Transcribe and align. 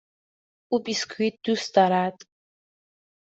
او 0.71 0.79
بیسکوییت 0.83 1.35
دوست 1.45 1.75
دارد. 1.75 2.17